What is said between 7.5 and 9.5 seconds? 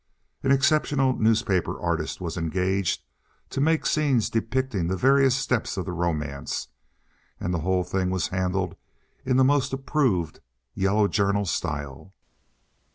the whole thing was handled in the